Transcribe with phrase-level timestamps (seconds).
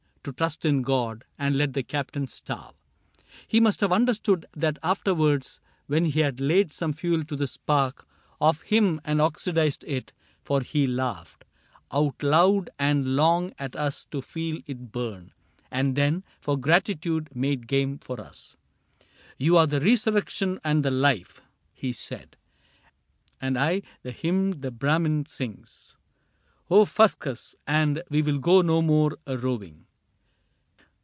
[0.23, 2.75] To trust in God, and let the Captain starve.
[3.47, 8.07] He must have understood that afterwards— When we had laid some fuel to the spark
[8.39, 11.43] Of him, and oxidized it— for he laughed
[11.91, 15.33] Out loud and long at us to feel it burn.
[15.71, 18.57] And then, for gratitude, made game of us:"
[19.39, 21.41] You are the resurrection and the life,"
[21.73, 22.37] He said,
[22.89, 22.89] ^^
[23.41, 25.97] and I the hymn the Brahmin sings;
[26.69, 27.55] O Fuscus!
[27.65, 29.87] and we '11 go no more a roving."